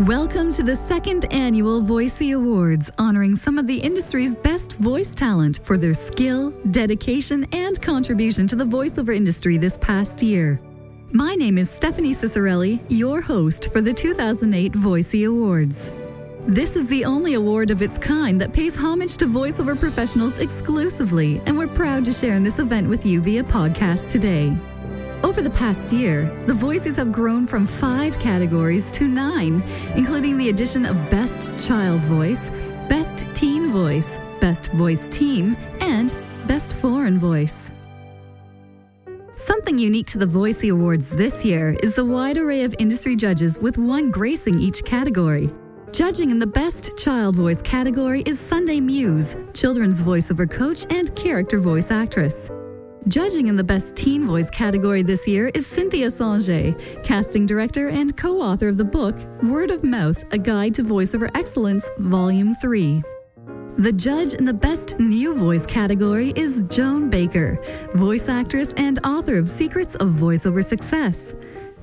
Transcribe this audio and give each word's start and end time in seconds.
Welcome 0.00 0.50
to 0.54 0.64
the 0.64 0.74
second 0.74 1.32
annual 1.32 1.80
Voicey 1.80 2.34
Awards, 2.34 2.90
honoring 2.98 3.36
some 3.36 3.60
of 3.60 3.68
the 3.68 3.78
industry's 3.78 4.34
best 4.34 4.72
voice 4.72 5.14
talent 5.14 5.60
for 5.62 5.76
their 5.76 5.94
skill, 5.94 6.50
dedication, 6.72 7.46
and 7.52 7.80
contribution 7.80 8.48
to 8.48 8.56
the 8.56 8.64
voiceover 8.64 9.14
industry 9.14 9.56
this 9.56 9.76
past 9.76 10.20
year. 10.20 10.60
My 11.12 11.36
name 11.36 11.58
is 11.58 11.70
Stephanie 11.70 12.12
Ciccarelli, 12.12 12.80
your 12.88 13.20
host 13.20 13.70
for 13.72 13.80
the 13.80 13.94
2008 13.94 14.72
Voicey 14.72 15.28
Awards. 15.28 15.88
This 16.40 16.74
is 16.74 16.88
the 16.88 17.04
only 17.04 17.34
award 17.34 17.70
of 17.70 17.80
its 17.80 17.96
kind 17.98 18.40
that 18.40 18.52
pays 18.52 18.74
homage 18.74 19.16
to 19.18 19.26
voiceover 19.26 19.78
professionals 19.78 20.40
exclusively, 20.40 21.40
and 21.46 21.56
we're 21.56 21.68
proud 21.68 22.04
to 22.06 22.12
share 22.12 22.34
in 22.34 22.42
this 22.42 22.58
event 22.58 22.88
with 22.88 23.06
you 23.06 23.20
via 23.20 23.44
podcast 23.44 24.08
today. 24.08 24.58
Over 25.24 25.40
the 25.40 25.48
past 25.48 25.90
year, 25.90 26.30
the 26.44 26.52
Voiceys 26.52 26.96
have 26.96 27.10
grown 27.10 27.46
from 27.46 27.66
five 27.66 28.18
categories 28.18 28.90
to 28.90 29.08
nine, 29.08 29.64
including 29.96 30.36
the 30.36 30.50
addition 30.50 30.84
of 30.84 30.96
Best 31.10 31.50
Child 31.66 32.02
Voice, 32.02 32.40
Best 32.90 33.24
Teen 33.34 33.70
Voice, 33.70 34.18
Best 34.38 34.70
Voice 34.72 35.08
Team, 35.08 35.56
and 35.80 36.12
Best 36.46 36.74
Foreign 36.74 37.18
Voice. 37.18 37.54
Something 39.36 39.78
unique 39.78 40.08
to 40.08 40.18
the 40.18 40.26
Voicey 40.26 40.70
Awards 40.70 41.08
this 41.08 41.42
year 41.42 41.74
is 41.82 41.94
the 41.94 42.04
wide 42.04 42.36
array 42.36 42.62
of 42.62 42.74
industry 42.78 43.16
judges 43.16 43.58
with 43.58 43.78
one 43.78 44.10
gracing 44.10 44.60
each 44.60 44.84
category. 44.84 45.48
Judging 45.90 46.32
in 46.32 46.38
the 46.38 46.46
Best 46.46 46.98
Child 46.98 47.34
Voice 47.36 47.62
category 47.62 48.20
is 48.26 48.38
Sunday 48.38 48.78
Muse, 48.78 49.36
children's 49.54 50.02
voiceover 50.02 50.50
coach 50.50 50.84
and 50.90 51.16
character 51.16 51.60
voice 51.60 51.90
actress. 51.90 52.50
Judging 53.08 53.48
in 53.48 53.56
the 53.56 53.64
Best 53.64 53.94
Teen 53.96 54.26
Voice 54.26 54.48
category 54.48 55.02
this 55.02 55.28
year 55.28 55.48
is 55.52 55.66
Cynthia 55.66 56.10
Songé, 56.10 56.74
casting 57.04 57.44
director 57.44 57.90
and 57.90 58.16
co 58.16 58.40
author 58.40 58.68
of 58.68 58.78
the 58.78 58.84
book 58.84 59.14
Word 59.42 59.70
of 59.70 59.84
Mouth 59.84 60.24
A 60.30 60.38
Guide 60.38 60.72
to 60.74 60.82
Voiceover 60.82 61.30
Excellence, 61.34 61.86
Volume 61.98 62.54
3. 62.62 63.02
The 63.76 63.92
judge 63.92 64.32
in 64.32 64.46
the 64.46 64.54
Best 64.54 64.98
New 64.98 65.34
Voice 65.34 65.66
category 65.66 66.32
is 66.34 66.64
Joan 66.70 67.10
Baker, 67.10 67.60
voice 67.94 68.26
actress 68.30 68.72
and 68.78 68.98
author 69.04 69.36
of 69.36 69.50
Secrets 69.50 69.94
of 69.96 70.08
Voiceover 70.08 70.64
Success. 70.64 71.34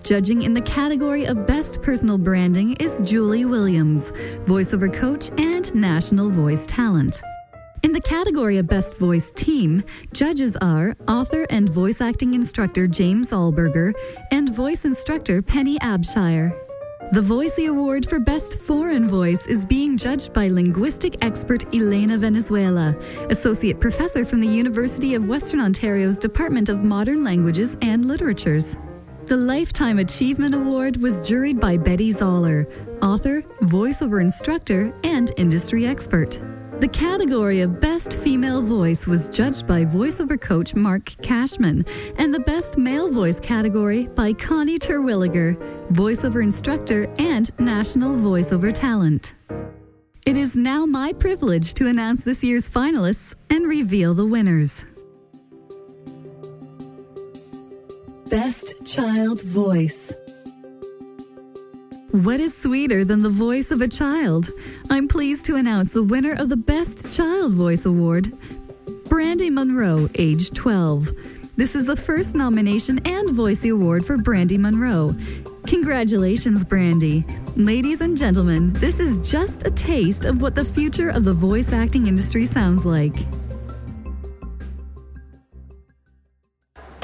Judging 0.04 0.42
in 0.42 0.56
the 0.56 0.62
category 0.62 1.26
of 1.28 1.46
Best 1.46 1.84
Personal 1.84 2.18
Branding 2.18 2.76
is 2.80 3.00
Julie 3.02 3.46
Williams, 3.46 4.10
voiceover 4.46 4.92
coach 4.92 5.30
and 5.38 5.72
national 5.76 6.32
voice 6.32 6.66
talent. 6.66 7.22
In 7.84 7.94
the 7.94 8.02
category 8.02 8.58
of 8.58 8.68
Best 8.68 8.96
Voice 8.98 9.32
Team, 9.32 9.84
judges 10.14 10.56
are 10.58 10.96
author 11.08 11.48
and 11.50 11.68
voice 11.68 12.00
acting 12.00 12.36
instructor 12.36 12.86
James 12.86 13.32
Alburger 13.32 13.94
and 14.30 14.54
voice 14.54 14.86
instructor 14.86 15.42
Penny 15.42 15.80
Abshire. 15.80 16.56
The 17.12 17.22
Voicey 17.22 17.68
Award 17.68 18.08
for 18.08 18.20
Best 18.20 18.59
Foreign 18.59 19.08
Voice 19.08 19.44
is 19.48 19.66
being 19.66 19.98
judged 19.98 20.32
by 20.32 20.48
linguistic 20.48 21.26
expert 21.26 21.74
Elena 21.74 22.20
Venezuela, 22.20 22.96
Associate 23.32 23.80
Professor 23.80 24.26
from 24.26 24.42
the 24.42 24.48
University 24.48 25.16
of 25.16 25.28
Western 25.28 25.59
Ontario's 25.59 26.20
Department 26.20 26.70
of 26.70 26.84
Modern 26.84 27.24
Languages 27.24 27.78
and 27.82 28.06
Literatures. 28.06 28.76
The 29.26 29.38
Lifetime 29.38 29.98
Achievement 29.98 30.54
Award 30.54 30.98
was 30.98 31.20
juried 31.22 31.59
by 31.59 31.78
Bettye 31.78 32.16
Zoller, 32.16 32.68
author, 33.02 33.42
voiceover 33.63 34.22
instructor, 34.22 34.94
and 35.03 35.31
industry 35.38 35.88
expert. 35.88 36.40
The 36.81 36.88
category 36.88 37.62
of 37.62 37.80
Best 37.80 38.14
Female 38.14 38.64
Voice 38.64 39.06
was 39.06 39.28
judged 39.28 39.68
by 39.68 39.86
voiceover 39.86 40.42
coach 40.42 40.74
Marc 40.74 41.16
Cashman, 41.22 41.86
and 42.18 42.34
the 42.34 42.40
Best 42.40 42.75
Male 42.75 43.12
Voice 43.12 43.40
category 43.40 44.08
by 44.08 44.34
Connie 44.34 44.80
Terwilliger, 44.80 45.56
voiceover 45.92 46.42
instructor 46.42 47.06
and 47.19 47.52
national 47.59 48.16
voiceover 48.16 48.74
talent. 48.74 49.36
It 50.25 50.36
is 50.36 50.56
now 50.56 50.88
my 50.88 51.14
privilege 51.14 51.75
to 51.75 51.86
announce 51.86 52.22
this 52.22 52.44
year's 52.44 52.68
finalists 52.68 53.36
and 53.52 53.68
reveal 53.68 54.16
the 54.16 54.25
winners. 54.25 54.84
Best 58.31 58.74
Child 58.88 59.44
Voice. 59.44 60.16
What 62.12 62.42
is 62.42 62.54
sweeter 62.54 63.06
than 63.06 63.20
the 63.20 63.30
voice 63.30 63.72
of 63.72 63.80
a 63.80 63.88
child? 63.88 64.50
I'm 64.90 65.08
pleased 65.08 65.46
to 65.46 65.56
announce 65.56 65.92
the 65.92 66.04
winner 66.04 66.34
of 66.34 66.50
the 66.50 66.58
Best 66.58 67.10
Child 67.10 67.54
Voice 67.54 67.86
Award, 67.86 68.38
Brandy 69.08 69.50
Monroe, 69.50 70.10
age 70.16 70.52
12. 70.52 71.10
This 71.56 71.74
is 71.74 71.86
the 71.86 71.96
first 71.96 72.36
nomination 72.36 73.00
and 73.08 73.30
Voicey 73.30 73.72
Award 73.72 74.04
for 74.04 74.18
Brandy 74.18 74.58
Monroe. 74.58 75.16
Congratulations, 75.68 76.66
Brandy. 76.66 77.24
Ladies 77.56 78.02
and 78.02 78.18
gentlemen, 78.18 78.74
this 78.74 79.00
is 79.00 79.18
just 79.30 79.66
a 79.66 79.72
taste 79.72 80.26
of 80.26 80.42
what 80.42 80.54
the 80.54 80.66
future 80.66 81.08
of 81.08 81.24
the 81.24 81.32
voice 81.32 81.72
acting 81.72 82.08
industry 82.08 82.46
sounds 82.46 82.86
like. 82.86 83.16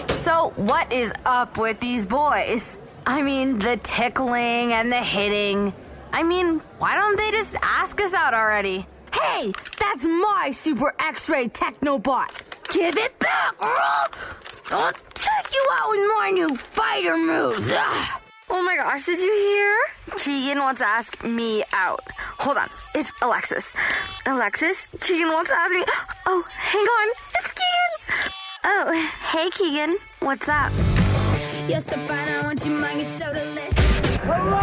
So, 0.09 0.51
what 0.57 0.91
is 0.91 1.13
up 1.25 1.57
with 1.57 1.79
these 1.79 2.05
boys? 2.05 2.77
I 3.07 3.21
mean, 3.21 3.57
the 3.57 3.77
tickling 3.77 4.73
and 4.73 4.91
the 4.91 5.01
hitting. 5.01 5.71
I 6.11 6.23
mean, 6.23 6.59
why 6.77 6.95
don't 6.95 7.15
they 7.15 7.31
just 7.31 7.55
ask 7.61 7.99
us 8.01 8.13
out 8.13 8.33
already? 8.33 8.85
Hey, 9.13 9.53
that's 9.79 10.03
my 10.03 10.49
super 10.51 10.93
X-ray 10.99 11.47
Technobot. 11.47 12.27
Give 12.73 12.97
it 12.97 13.17
back, 13.17 13.57
girl! 13.59 14.07
I'll 14.71 14.91
take 14.91 15.53
you 15.53 15.67
out 15.71 15.89
with 15.91 16.11
my 16.17 16.31
new 16.33 16.53
fighter 16.57 17.15
moves. 17.15 17.71
Ugh. 17.73 18.21
Oh 18.49 18.61
my 18.61 18.75
gosh, 18.75 19.05
did 19.05 19.19
you 19.19 19.33
hear? 19.33 20.17
Keegan 20.19 20.59
wants 20.59 20.81
to 20.81 20.87
ask 20.87 21.23
me 21.23 21.63
out. 21.71 22.01
Hold 22.39 22.57
on, 22.57 22.67
it's 22.93 23.09
Alexis. 23.21 23.73
Alexis, 24.25 24.85
Keegan 24.99 25.31
wants 25.31 25.49
to 25.49 25.55
ask 25.55 25.73
me. 25.73 25.85
Oh, 26.29 26.43
hang 26.49 26.81
on, 26.81 27.13
it's 27.39 27.53
Keegan. 27.53 28.31
Oh, 28.65 29.09
hey 29.31 29.49
Keegan, 29.49 29.95
what's 30.19 30.49
up? 30.49 30.73
You're 31.67 31.81
so 31.81 31.97
fine, 31.97 32.29
I 32.29 32.43
want 32.43 32.63
you 32.63 32.71
mine, 32.71 32.95
you're 32.95 33.19
so 33.19 33.33
delicious. 33.33 34.17
Hello? 34.23 34.61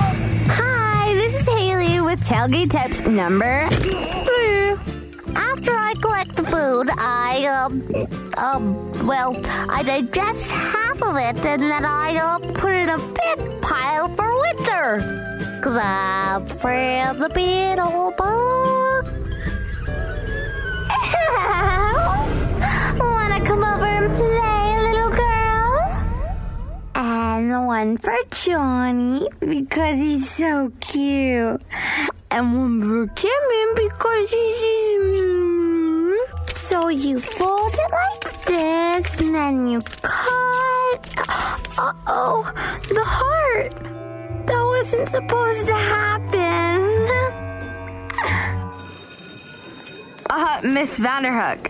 Hi, 0.49 1.13
this 1.13 1.39
is 1.39 1.47
Haley 1.47 2.01
with 2.01 2.19
Tailgate 2.25 2.71
Tips 2.71 3.07
number 3.07 3.69
three. 3.69 4.71
After 5.37 5.73
I 5.73 5.95
collect 6.01 6.35
the 6.35 6.45
food, 6.45 6.89
I, 6.97 7.45
um, 7.45 7.83
um, 8.39 9.07
well, 9.07 9.39
I 9.47 9.83
digest 9.83 10.51
half 10.51 11.03
of 11.03 11.17
it 11.17 11.45
and 11.45 11.63
then 11.63 11.85
I, 11.85 12.17
uh, 12.17 12.39
put 12.55 12.73
it 12.73 12.85
in 12.85 12.89
a 12.89 12.99
big 12.99 13.61
pile 13.61 14.09
for 14.17 14.41
winter. 14.41 15.61
Grab 15.61 16.49
from 16.49 17.19
the 17.19 17.29
beetle 17.29 18.15
bug. 18.17 18.74
And 27.45 27.67
one 27.67 27.99
for 27.99 28.17
Johnny 28.31 29.29
because 29.39 29.97
he's 29.97 30.31
so 30.31 30.73
cute. 30.81 31.61
And 32.31 32.55
one 32.59 32.81
for 32.81 33.07
Kimmy 33.09 33.77
because 33.77 34.31
he's 34.31 34.97
So 36.57 36.89
you 36.89 37.19
fold 37.19 37.75
it 37.75 37.91
like 37.93 38.45
this 38.47 39.21
and 39.21 39.35
then 39.35 39.69
you 39.69 39.83
cut. 40.01 41.15
Uh 41.77 41.93
oh, 42.07 42.51
the 42.89 43.05
heart. 43.05 43.75
That 44.47 44.65
wasn't 44.65 45.09
supposed 45.09 45.67
to 45.67 45.75
happen. 45.75 47.09
Uh, 50.31 50.61
Miss 50.65 50.99
Vanderhook, 50.99 51.69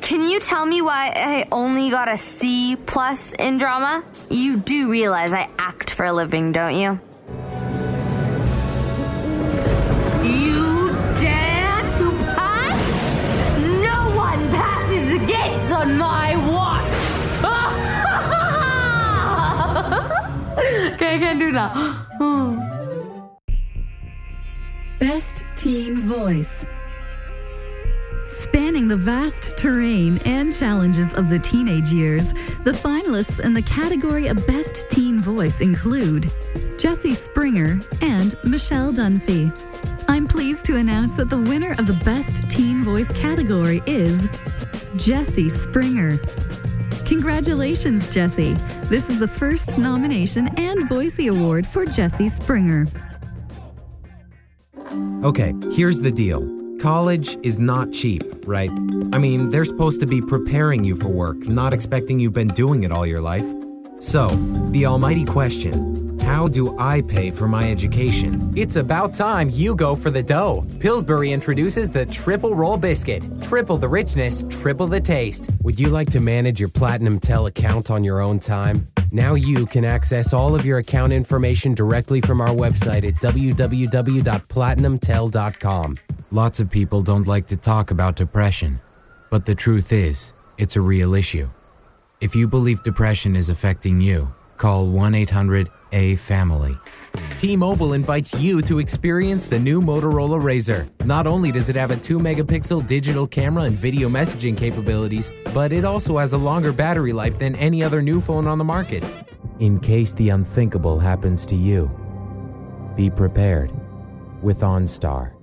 can 0.00 0.28
you 0.28 0.40
tell 0.40 0.66
me 0.66 0.82
why 0.82 1.12
I 1.14 1.46
only 1.52 1.88
got 1.88 2.08
a 2.08 2.16
C 2.16 2.74
plus 2.74 3.32
in 3.34 3.58
drama? 3.58 4.02
You 4.30 4.58
do 4.58 4.90
realize 4.90 5.32
I 5.32 5.48
act 5.58 5.90
for 5.90 6.04
a 6.04 6.12
living, 6.12 6.52
don't 6.52 6.74
you? 6.74 7.00
You 10.22 10.90
dare 11.14 11.80
to 11.98 12.10
pass? 12.36 12.78
No 13.82 14.10
one 14.14 14.38
passes 14.50 15.18
the 15.18 15.24
gates 15.26 15.72
on 15.72 15.96
my 15.96 16.36
watch. 16.52 16.84
okay, 20.94 21.14
I 21.14 21.18
can't 21.18 21.38
do 21.38 21.52
that. 21.52 21.74
Best 24.98 25.44
Teen 25.56 26.02
Voice. 26.02 26.66
Span 28.68 28.74
Spanning 28.74 28.88
the 28.88 28.96
vast 28.98 29.56
terrain 29.56 30.18
and 30.26 30.54
challenges 30.54 31.10
of 31.14 31.30
the 31.30 31.38
teenage 31.38 31.90
years, 31.90 32.26
the 32.64 32.72
finalists 32.72 33.40
in 33.40 33.54
the 33.54 33.62
category 33.62 34.26
of 34.26 34.46
Best 34.46 34.90
Teen 34.90 35.18
Voice 35.18 35.62
include 35.62 36.30
Jesse 36.76 37.14
Springer 37.14 37.80
and 38.02 38.34
Michelle 38.44 38.92
Dunphy. 38.92 39.50
I'm 40.06 40.28
pleased 40.28 40.66
to 40.66 40.76
announce 40.76 41.12
that 41.12 41.30
the 41.30 41.38
winner 41.38 41.72
of 41.78 41.86
the 41.86 41.98
Best 42.04 42.50
Teen 42.50 42.84
Voice 42.84 43.10
category 43.12 43.80
is 43.86 44.28
Jesse 44.96 45.48
Springer. 45.48 46.18
Congratulations, 47.06 48.10
Jesse. 48.10 48.52
This 48.90 49.08
is 49.08 49.18
the 49.18 49.28
first 49.28 49.78
nomination 49.78 50.48
and 50.58 50.86
Voicey 50.86 51.30
Award 51.30 51.66
for 51.66 51.86
Jesse 51.86 52.28
Springer. 52.28 52.86
Okay, 55.24 55.54
here's 55.72 56.02
the 56.02 56.12
deal. 56.12 56.57
College 56.78 57.36
is 57.42 57.58
not 57.58 57.92
cheap, 57.92 58.22
right? 58.46 58.70
I 59.12 59.18
mean, 59.18 59.50
they're 59.50 59.64
supposed 59.64 60.00
to 60.00 60.06
be 60.06 60.20
preparing 60.20 60.84
you 60.84 60.94
for 60.94 61.08
work, 61.08 61.36
not 61.48 61.74
expecting 61.74 62.20
you've 62.20 62.34
been 62.34 62.48
doing 62.48 62.84
it 62.84 62.92
all 62.92 63.04
your 63.04 63.20
life. 63.20 63.46
So, 63.98 64.28
the 64.70 64.86
almighty 64.86 65.24
question 65.24 65.98
how 66.28 66.46
do 66.46 66.76
I 66.78 67.00
pay 67.00 67.30
for 67.30 67.48
my 67.48 67.70
education? 67.70 68.52
It's 68.54 68.76
about 68.76 69.14
time 69.14 69.48
you 69.50 69.74
go 69.74 69.96
for 69.96 70.10
the 70.10 70.22
dough. 70.22 70.62
Pillsbury 70.78 71.32
introduces 71.32 71.90
the 71.90 72.04
triple 72.04 72.54
roll 72.54 72.76
biscuit. 72.76 73.26
Triple 73.40 73.78
the 73.78 73.88
richness, 73.88 74.44
triple 74.50 74.86
the 74.86 75.00
taste. 75.00 75.48
Would 75.62 75.80
you 75.80 75.88
like 75.88 76.10
to 76.10 76.20
manage 76.20 76.60
your 76.60 76.68
Platinum 76.68 77.18
Tel 77.18 77.46
account 77.46 77.90
on 77.90 78.04
your 78.04 78.20
own 78.20 78.38
time? 78.38 78.86
Now 79.10 79.36
you 79.36 79.64
can 79.64 79.86
access 79.86 80.34
all 80.34 80.54
of 80.54 80.66
your 80.66 80.76
account 80.78 81.14
information 81.14 81.72
directly 81.72 82.20
from 82.20 82.42
our 82.42 82.50
website 82.50 83.08
at 83.08 83.14
www.platinumtel.com. 83.14 85.98
Lots 86.30 86.60
of 86.60 86.70
people 86.70 87.00
don't 87.00 87.26
like 87.26 87.46
to 87.46 87.56
talk 87.56 87.90
about 87.90 88.16
depression, 88.16 88.80
but 89.30 89.46
the 89.46 89.54
truth 89.54 89.94
is, 89.94 90.32
it's 90.58 90.76
a 90.76 90.80
real 90.80 91.14
issue. 91.14 91.48
If 92.20 92.36
you 92.36 92.46
believe 92.46 92.82
depression 92.82 93.34
is 93.34 93.48
affecting 93.48 93.98
you, 93.98 94.28
call 94.58 94.88
1 94.88 95.14
800 95.14 95.70
A 95.92 96.16
Family. 96.16 96.76
T 97.38 97.56
Mobile 97.56 97.94
invites 97.94 98.38
you 98.38 98.60
to 98.60 98.78
experience 98.78 99.46
the 99.46 99.58
new 99.58 99.80
Motorola 99.80 100.38
Razr. 100.38 100.90
Not 101.06 101.26
only 101.26 101.50
does 101.50 101.70
it 101.70 101.76
have 101.76 101.92
a 101.92 101.96
2 101.96 102.18
megapixel 102.18 102.86
digital 102.86 103.26
camera 103.26 103.64
and 103.64 103.74
video 103.74 104.10
messaging 104.10 104.54
capabilities, 104.54 105.32
but 105.54 105.72
it 105.72 105.86
also 105.86 106.18
has 106.18 106.34
a 106.34 106.38
longer 106.38 106.74
battery 106.74 107.14
life 107.14 107.38
than 107.38 107.54
any 107.54 107.82
other 107.82 108.02
new 108.02 108.20
phone 108.20 108.46
on 108.46 108.58
the 108.58 108.64
market. 108.64 109.02
In 109.60 109.80
case 109.80 110.12
the 110.12 110.28
unthinkable 110.28 110.98
happens 110.98 111.46
to 111.46 111.56
you, 111.56 111.90
be 112.96 113.08
prepared 113.08 113.72
with 114.42 114.60
OnStar. 114.60 115.37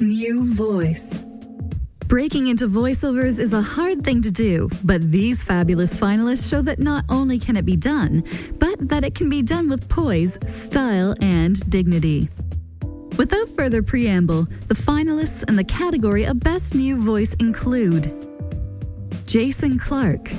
New 0.00 0.44
Voice. 0.54 1.24
Breaking 2.06 2.48
into 2.48 2.68
voiceovers 2.68 3.38
is 3.38 3.52
a 3.52 3.62
hard 3.62 4.04
thing 4.04 4.22
to 4.22 4.30
do, 4.30 4.68
but 4.84 5.02
these 5.10 5.42
fabulous 5.42 5.94
finalists 5.94 6.48
show 6.48 6.62
that 6.62 6.78
not 6.78 7.04
only 7.08 7.38
can 7.38 7.56
it 7.56 7.64
be 7.64 7.76
done, 7.76 8.22
but 8.58 8.88
that 8.88 9.04
it 9.04 9.14
can 9.14 9.28
be 9.28 9.42
done 9.42 9.68
with 9.68 9.88
poise, 9.88 10.38
style, 10.46 11.14
and 11.20 11.68
dignity. 11.70 12.28
Without 13.16 13.48
further 13.50 13.82
preamble, 13.82 14.44
the 14.68 14.74
finalists 14.74 15.48
in 15.48 15.56
the 15.56 15.64
category 15.64 16.24
of 16.24 16.40
Best 16.40 16.74
New 16.74 17.00
Voice 17.00 17.34
include 17.34 18.12
Jason 19.26 19.78
Clark, 19.78 20.30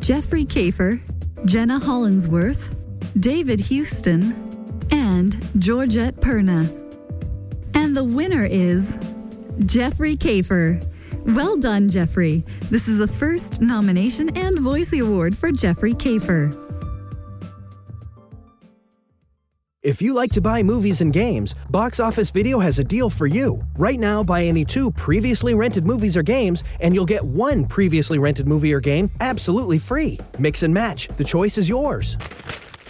Jeffrey 0.00 0.44
Kafer, 0.44 1.00
Jenna 1.44 1.78
Hollinsworth, 1.78 2.76
David 3.20 3.60
Houston, 3.60 4.34
and 4.90 5.36
Georgette 5.58 6.16
Perna. 6.16 6.83
The 7.94 8.02
winner 8.02 8.44
is 8.44 8.96
Jeffrey 9.66 10.16
Kafer. 10.16 10.84
Well 11.26 11.56
done, 11.56 11.88
Jeffrey. 11.88 12.44
This 12.62 12.88
is 12.88 12.98
the 12.98 13.06
first 13.06 13.60
nomination 13.60 14.36
and 14.36 14.58
Voicey 14.58 15.00
Award 15.00 15.38
for 15.38 15.52
Jeffrey 15.52 15.92
Kafer. 15.92 16.52
If 19.84 20.02
you 20.02 20.12
like 20.12 20.32
to 20.32 20.40
buy 20.40 20.64
movies 20.64 21.02
and 21.02 21.12
games, 21.12 21.54
Box 21.70 22.00
Office 22.00 22.32
Video 22.32 22.58
has 22.58 22.80
a 22.80 22.84
deal 22.84 23.08
for 23.08 23.28
you. 23.28 23.64
Right 23.76 24.00
now, 24.00 24.24
buy 24.24 24.42
any 24.42 24.64
two 24.64 24.90
previously 24.90 25.54
rented 25.54 25.86
movies 25.86 26.16
or 26.16 26.24
games, 26.24 26.64
and 26.80 26.96
you'll 26.96 27.04
get 27.04 27.24
one 27.24 27.64
previously 27.64 28.18
rented 28.18 28.48
movie 28.48 28.74
or 28.74 28.80
game 28.80 29.08
absolutely 29.20 29.78
free. 29.78 30.18
Mix 30.40 30.64
and 30.64 30.74
match. 30.74 31.06
The 31.16 31.22
choice 31.22 31.58
is 31.58 31.68
yours. 31.68 32.16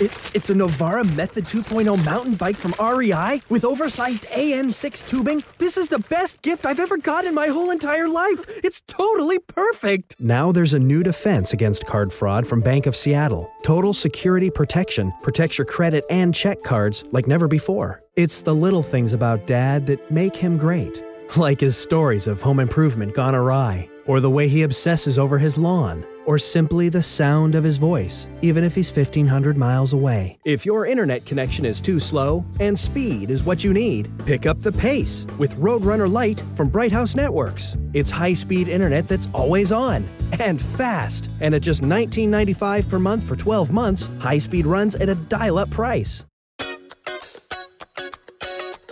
It, 0.01 0.13
it's 0.35 0.51
a 0.51 0.55
Novara 0.55 1.05
Method 1.05 1.45
2.0 1.45 2.05
mountain 2.05 2.35
bike 2.35 2.57
from 2.57 2.75
REI 2.85 3.43
with 3.49 3.65
oversized 3.65 4.25
AN6 4.25 5.09
tubing. 5.09 5.45
This 5.59 5.77
is 5.77 5.89
the 5.89 6.01
best 6.01 6.43
gift 6.43 6.67
I've 6.67 6.81
ever 6.81 6.97
got 6.97 7.25
in 7.25 7.35
my 7.35 7.47
whole 7.47 7.71
entire 7.71 8.09
life. 8.09 8.45
It's 8.65 8.81
totally 8.89 9.39
perfect. 9.39 10.17
Now 10.19 10.51
there's 10.51 10.75
a 10.75 10.81
new 10.81 11.05
defense 11.05 11.53
against 11.53 11.87
card 11.87 12.13
fraud 12.13 12.45
from 12.45 12.61
Bank 12.61 12.87
of 12.87 12.97
Seattle. 12.97 13.49
Total 13.63 13.93
Security 13.93 14.51
Protection 14.51 15.13
protects 15.23 15.59
your 15.59 15.65
credit 15.65 16.05
and 16.11 16.35
check 16.35 16.63
cards 16.65 17.05
like 17.13 17.29
never 17.29 17.47
before. 17.47 18.03
It's 18.17 18.43
the 18.43 18.55
little 18.55 18.83
things 18.83 19.13
about 19.13 19.47
Dad 19.47 19.87
that 19.87 20.11
make 20.11 20.35
him 20.35 20.57
great, 20.57 21.05
like 21.37 21.61
his 21.61 21.77
stories 21.77 22.27
of 22.27 22.43
home 22.43 22.59
improvement 22.59 23.15
gone 23.15 23.35
awry, 23.35 23.89
or 24.07 24.19
the 24.19 24.31
way 24.31 24.49
he 24.49 24.63
obsesses 24.63 25.19
over 25.19 25.39
his 25.39 25.57
lawn 25.57 26.05
or 26.27 26.39
simply 26.39 26.89
the 26.89 27.03
sound 27.03 27.55
of 27.55 27.65
his 27.65 27.79
voice, 27.79 28.29
even 28.43 28.65
if 28.65 28.75
he's 28.75 28.95
1,500 28.95 29.57
miles 29.57 29.93
away. 29.93 30.39
If 30.45 30.65
your 30.65 30.87
internet 30.87 31.25
connection 31.27 31.65
is 31.65 31.81
too 31.81 32.01
slow 32.01 32.45
and 32.61 32.79
speed 32.79 33.31
is 33.31 33.43
what 33.43 33.65
you 33.65 33.73
need, 33.73 34.11
pick 34.27 34.47
up 34.47 34.61
the 34.63 34.73
pace 34.73 35.27
with 35.39 35.55
Roadrunner 35.57 36.11
Lite 36.11 36.43
from 36.57 36.69
Bright 36.69 36.93
House 36.93 37.15
Networks. 37.15 37.77
It's 37.93 38.11
high 38.11 38.35
speed 38.35 38.69
internet 38.69 39.09
that's 39.09 39.29
always 39.33 39.73
on 39.73 40.05
and 40.41 40.61
fast. 40.61 41.31
And 41.41 41.55
at 41.55 41.63
just 41.63 41.83
$19.95 41.83 42.89
per 42.89 42.99
month 42.99 43.25
for 43.25 43.37
12 43.37 43.71
months, 43.71 44.09
high 44.19 44.39
speed 44.39 44.67
runs 44.67 44.95
at 44.95 45.09
a 45.09 45.15
dial 45.15 45.59
up 45.59 45.71
price. 45.71 46.25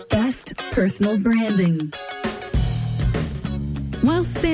Best 0.09 0.55
Personal 0.71 1.19
Branding. 1.19 1.91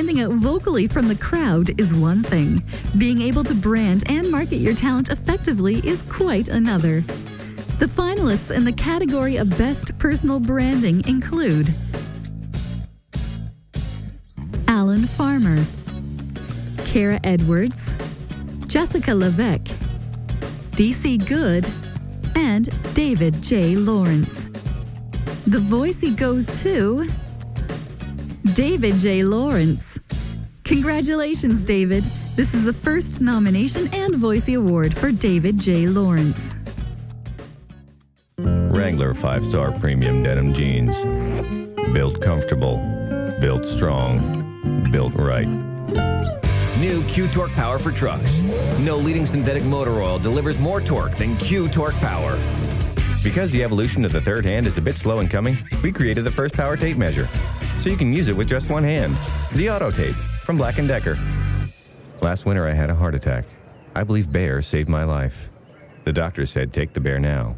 Standing 0.09 0.25
out 0.25 0.39
vocally 0.39 0.88
from 0.88 1.07
the 1.07 1.13
crowd 1.13 1.79
is 1.79 1.94
one 1.94 2.23
thing, 2.23 2.63
being 2.97 3.21
able 3.21 3.44
to 3.44 3.53
brand 3.53 4.09
and 4.09 4.31
market 4.31 4.56
your 4.56 4.73
talent 4.73 5.09
effectively 5.09 5.88
is 5.88 6.01
quite 6.09 6.47
another. 6.47 7.01
The 7.77 7.85
finalists 7.85 8.50
in 8.50 8.63
the 8.63 8.71
category 8.71 9.35
of 9.35 9.56
Best 9.56 9.95
Personal 10.00 10.39
Branding 10.39 11.07
include 11.07 11.71
Alan 14.67 15.01
Farmer, 15.01 15.63
Kara 16.85 17.19
Edwards, 17.23 17.80
Jessica 18.66 19.13
Levesque, 19.13 19.69
DC 20.71 21.23
Good, 21.28 21.69
and 22.35 22.68
David 22.95 23.44
J. 23.44 23.75
Lawrence. 23.75 24.33
The 25.45 25.59
Voicey 25.59 26.18
goes 26.18 26.59
to 26.63 27.07
David 28.53 28.95
J. 28.97 29.23
Lawrence. 29.23 29.99
Congratulations, 30.63 31.63
David. 31.63 32.03
This 32.35 32.53
is 32.53 32.63
the 32.63 32.73
first 32.73 33.21
nomination 33.21 33.89
and 33.94 34.13
Voicey 34.15 34.57
Award 34.57 34.95
for 34.95 35.11
David 35.11 35.59
J. 35.59 35.87
Lawrence. 35.87 36.39
Wrangler 38.37 39.13
5 39.13 39.45
Star 39.45 39.71
Premium 39.71 40.23
Denim 40.23 40.53
Jeans. 40.53 40.95
Built 41.94 42.21
comfortable, 42.21 42.77
built 43.39 43.65
strong, 43.65 44.87
built 44.91 45.13
right. 45.15 45.47
New 46.77 47.03
Q 47.03 47.27
Torque 47.27 47.51
Power 47.51 47.77
for 47.77 47.91
trucks. 47.91 48.41
No 48.79 48.97
leading 48.97 49.25
synthetic 49.25 49.63
motor 49.63 50.01
oil 50.01 50.18
delivers 50.18 50.57
more 50.59 50.79
torque 50.79 51.18
than 51.18 51.35
Q 51.37 51.68
Torque 51.68 51.95
Power. 51.95 52.37
Because 53.21 53.51
the 53.51 53.63
evolution 53.63 54.06
of 54.06 54.13
the 54.13 54.21
third 54.21 54.45
hand 54.45 54.65
is 54.65 54.77
a 54.77 54.81
bit 54.81 54.95
slow 54.95 55.19
in 55.19 55.27
coming, 55.27 55.57
we 55.83 55.91
created 55.91 56.23
the 56.23 56.31
first 56.31 56.56
power 56.56 56.77
tape 56.77 56.95
measure, 56.95 57.27
so 57.80 57.90
you 57.90 57.98
can 57.98 58.14
use 58.14 58.28
it 58.28 58.36
with 58.36 58.48
just 58.48 58.69
one 58.69 58.83
hand. 58.83 59.16
The 59.54 59.69
Auto 59.69 59.90
Tape 59.90 60.16
from 60.16 60.57
Black 60.57 60.76
& 60.76 60.88
Decker. 60.88 61.18
Last 62.21 62.45
winter 62.45 62.68
I 62.68 62.74
had 62.74 62.90
a 62.90 62.95
heart 62.95 63.16
attack. 63.16 63.45
I 63.95 64.04
believe 64.04 64.31
Bayer 64.31 64.62
saved 64.62 64.90
my 64.90 65.04
life. 65.04 65.50
The 66.04 66.14
doctor 66.14 66.45
said 66.45 66.74
take 66.74 66.94
the 66.94 67.00
Bayer 67.00 67.19
now. 67.19 67.56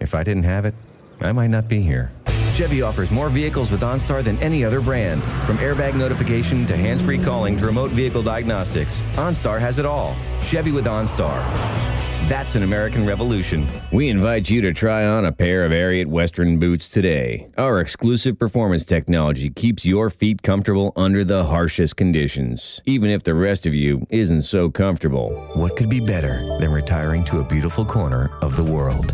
If 0.00 0.14
I 0.14 0.24
didn't 0.24 0.44
have 0.44 0.64
it, 0.64 0.74
I 1.20 1.32
might 1.32 1.48
not 1.48 1.68
be 1.68 1.80
here. 1.80 2.10
Chevy 2.54 2.82
offers 2.82 3.10
more 3.10 3.30
vehicles 3.30 3.70
with 3.70 3.80
OnStar 3.80 4.22
than 4.22 4.38
any 4.38 4.64
other 4.64 4.80
brand. 4.80 5.22
From 5.46 5.56
airbag 5.58 5.94
notification 5.94 6.66
to 6.66 6.76
hands-free 6.76 7.18
calling 7.18 7.56
to 7.56 7.64
remote 7.64 7.90
vehicle 7.92 8.22
diagnostics, 8.22 9.02
OnStar 9.14 9.58
has 9.58 9.78
it 9.78 9.86
all. 9.86 10.14
Chevy 10.42 10.72
with 10.72 10.84
OnStar. 10.84 11.91
That's 12.28 12.54
an 12.54 12.62
American 12.62 13.04
revolution. 13.04 13.66
We 13.92 14.08
invite 14.08 14.48
you 14.48 14.60
to 14.62 14.72
try 14.72 15.04
on 15.04 15.24
a 15.24 15.32
pair 15.32 15.64
of 15.64 15.72
Ariat 15.72 16.06
Western 16.06 16.58
boots 16.58 16.88
today. 16.88 17.48
Our 17.58 17.80
exclusive 17.80 18.38
performance 18.38 18.84
technology 18.84 19.50
keeps 19.50 19.84
your 19.84 20.08
feet 20.08 20.42
comfortable 20.42 20.92
under 20.96 21.24
the 21.24 21.44
harshest 21.44 21.96
conditions, 21.96 22.80
even 22.86 23.10
if 23.10 23.24
the 23.24 23.34
rest 23.34 23.66
of 23.66 23.74
you 23.74 24.06
isn't 24.08 24.44
so 24.44 24.70
comfortable. 24.70 25.30
What 25.56 25.76
could 25.76 25.90
be 25.90 26.00
better 26.00 26.58
than 26.60 26.70
retiring 26.70 27.24
to 27.24 27.40
a 27.40 27.44
beautiful 27.44 27.84
corner 27.84 28.30
of 28.40 28.56
the 28.56 28.64
world? 28.64 29.12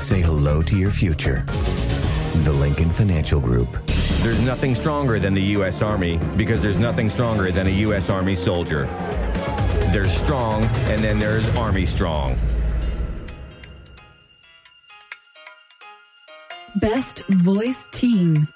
Say 0.00 0.20
hello 0.20 0.62
to 0.62 0.76
your 0.76 0.90
future 0.90 1.44
The 2.44 2.52
Lincoln 2.52 2.90
Financial 2.90 3.40
Group. 3.40 3.68
There's 4.22 4.40
nothing 4.42 4.74
stronger 4.74 5.18
than 5.18 5.32
the 5.32 5.42
U.S. 5.56 5.80
Army 5.80 6.18
because 6.36 6.62
there's 6.62 6.78
nothing 6.78 7.08
stronger 7.08 7.50
than 7.50 7.66
a 7.66 7.70
U.S. 7.70 8.10
Army 8.10 8.34
soldier. 8.34 8.86
There's 9.92 10.12
strong, 10.12 10.62
and 10.86 11.02
then 11.02 11.18
there's 11.18 11.56
Army 11.56 11.84
strong. 11.84 12.36
Best 16.76 17.24
Voice 17.26 17.86
Team. 17.90 18.46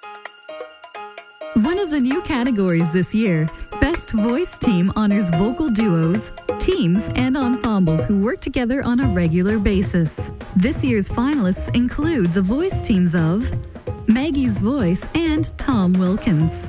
One 1.55 1.81
of 1.81 1.91
the 1.91 1.99
new 1.99 2.23
categories 2.23 2.91
this 2.93 3.13
year, 3.13 3.51
Best 3.81 4.13
Voice 4.13 4.57
Team 4.61 4.93
honors 4.95 5.29
vocal 5.31 5.71
duos, 5.71 6.31
teams, 6.61 7.03
and 7.17 7.37
ensembles 7.37 8.05
who 8.05 8.21
work 8.21 8.41
together 8.41 8.85
on 8.85 9.01
a 9.01 9.09
regular 9.09 9.59
basis. 9.59 10.15
This 10.55 10.85
year's 10.85 11.09
finalists 11.09 11.75
include 11.75 12.33
the 12.33 12.43
voice 12.43 12.87
teams 12.87 13.13
of 13.13 13.51
Maggie's 14.09 14.61
Voice 14.61 15.03
and 15.17 15.51
Tom 15.59 15.95
Wilkins, 15.95 16.69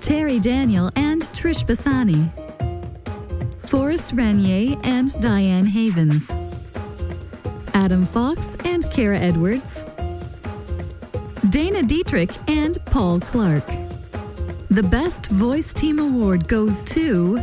Terry 0.00 0.40
Daniel 0.40 0.90
and 0.96 1.20
Trish 1.34 1.66
Bassani, 1.66 2.30
Forrest 3.68 4.12
Renier 4.12 4.76
and 4.84 5.18
Diane 5.20 5.66
Havens, 5.66 6.30
Adam 7.72 8.04
Fox 8.04 8.54
and 8.64 8.88
Kara 8.90 9.18
Edwards, 9.18 9.80
Dana 11.50 11.82
Dietrich 11.82 12.30
and 12.48 12.78
Paul 12.86 13.20
Clark. 13.20 13.64
The 14.70 14.82
Best 14.82 15.26
Voice 15.26 15.72
Team 15.72 15.98
Award 15.98 16.48
goes 16.48 16.84
to 16.84 17.38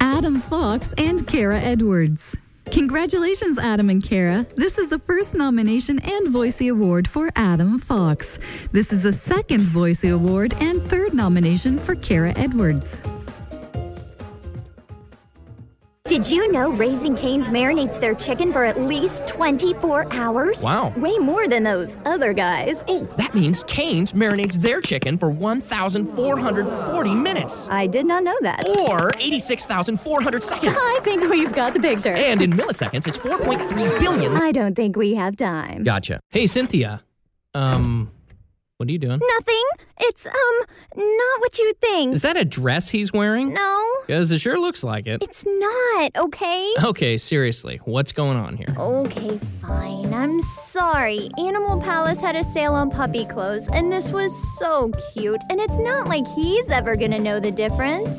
Adam 0.00 0.40
Fox 0.40 0.92
and 0.98 1.26
Kara 1.26 1.58
Edwards. 1.58 2.22
Congratulations, 2.70 3.58
Adam 3.58 3.90
and 3.90 4.02
Kara. 4.02 4.46
This 4.56 4.78
is 4.78 4.90
the 4.90 4.98
first 4.98 5.34
nomination 5.34 6.00
and 6.00 6.28
Voicey 6.28 6.70
Award 6.70 7.06
for 7.06 7.30
Adam 7.36 7.78
Fox. 7.78 8.38
This 8.72 8.92
is 8.92 9.02
the 9.02 9.12
second 9.12 9.66
Voicey 9.66 10.12
Award 10.12 10.54
and 10.60 10.82
third 10.82 11.14
nomination 11.14 11.78
for 11.78 11.94
Kara 11.94 12.32
Edwards. 12.36 12.88
Did 16.06 16.30
you 16.30 16.52
know 16.52 16.70
Raising 16.70 17.16
Cane's 17.16 17.46
marinates 17.46 17.98
their 17.98 18.14
chicken 18.14 18.52
for 18.52 18.62
at 18.62 18.78
least 18.78 19.26
24 19.26 20.12
hours? 20.12 20.62
Wow. 20.62 20.92
Way 20.98 21.16
more 21.16 21.48
than 21.48 21.62
those 21.62 21.96
other 22.04 22.34
guys. 22.34 22.84
Oh, 22.88 23.04
that 23.16 23.34
means 23.34 23.64
Cane's 23.64 24.12
marinates 24.12 24.52
their 24.52 24.82
chicken 24.82 25.16
for 25.16 25.30
1,440 25.30 27.14
minutes. 27.14 27.70
I 27.70 27.86
did 27.86 28.04
not 28.04 28.22
know 28.22 28.36
that. 28.42 28.68
Or 28.86 29.12
86,400 29.18 30.42
seconds. 30.42 30.76
I 30.78 31.00
think 31.04 31.22
we've 31.22 31.54
got 31.54 31.72
the 31.72 31.80
picture. 31.80 32.12
And 32.12 32.42
in 32.42 32.50
milliseconds, 32.52 33.08
it's 33.08 33.16
4.3 33.16 33.98
billion. 33.98 34.34
I 34.34 34.52
don't 34.52 34.74
think 34.74 34.96
we 34.96 35.14
have 35.14 35.38
time. 35.38 35.84
Gotcha. 35.84 36.20
Hey, 36.28 36.46
Cynthia. 36.46 37.00
Um, 37.54 38.10
what 38.78 38.88
are 38.88 38.92
you 38.92 38.98
doing? 38.98 39.20
Nothing. 39.36 39.62
It's, 40.00 40.26
um, 40.26 40.32
not 40.96 41.40
what 41.40 41.58
you 41.58 41.72
think. 41.80 42.14
Is 42.14 42.22
that 42.22 42.36
a 42.36 42.44
dress 42.44 42.88
he's 42.90 43.12
wearing? 43.12 43.54
No. 43.54 43.84
Because 44.06 44.30
it 44.32 44.40
sure 44.40 44.58
looks 44.58 44.82
like 44.82 45.06
it. 45.06 45.22
It's 45.22 45.46
not, 45.46 46.10
okay? 46.16 46.72
Okay, 46.82 47.16
seriously, 47.16 47.80
what's 47.84 48.10
going 48.12 48.36
on 48.36 48.56
here? 48.56 48.74
Okay, 48.76 49.38
fine. 49.62 50.12
I'm 50.12 50.40
sorry. 50.40 51.30
Animal 51.38 51.80
Palace 51.80 52.20
had 52.20 52.34
a 52.34 52.42
sale 52.44 52.74
on 52.74 52.90
puppy 52.90 53.24
clothes, 53.26 53.68
and 53.68 53.92
this 53.92 54.10
was 54.10 54.32
so 54.58 54.90
cute. 55.12 55.40
And 55.50 55.60
it's 55.60 55.78
not 55.78 56.08
like 56.08 56.26
he's 56.34 56.68
ever 56.70 56.96
gonna 56.96 57.20
know 57.20 57.38
the 57.38 57.52
difference. 57.52 58.18